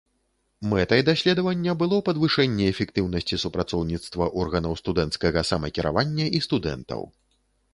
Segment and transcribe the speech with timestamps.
[0.69, 7.01] Мэтай даследавання было падвышэнне эфектыўнасці супрацоўніцтва органаў студэнцкага самакіравання і студэнтаў.